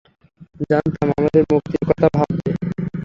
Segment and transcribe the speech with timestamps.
[0.69, 2.51] জানতাম, আমাদের মুক্তির কথা ভাববে।